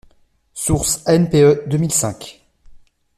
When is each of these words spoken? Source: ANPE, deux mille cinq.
Source: 0.55 1.03
ANPE, 1.05 1.67
deux 1.67 1.77
mille 1.77 1.93
cinq. 1.93 2.41